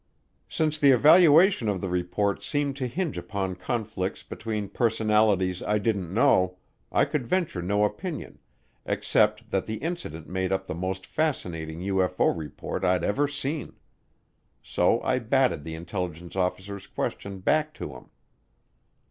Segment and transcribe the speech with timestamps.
[0.49, 6.11] Since the evaluation of the report seemed to hinge upon conflicts between personalities I didn't
[6.11, 6.57] know,
[6.91, 8.39] I could venture no opinion,
[8.83, 13.73] except that the incident made up the most fascinating UFO report I'd ever seen.
[14.63, 18.09] So I batted the intelligence officer's question back to him.